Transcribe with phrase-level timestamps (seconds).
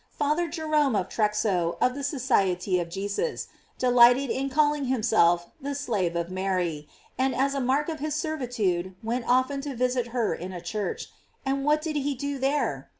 [0.17, 5.75] Father Jerome of Trexo, of the Society of Jesus, delighted in calling him self the
[5.75, 6.87] slave of Mary,
[7.19, 10.53] and as a mark of his ser vitude went of ten to visit her in
[10.53, 11.09] a church:
[11.45, 12.89] and what did he do there?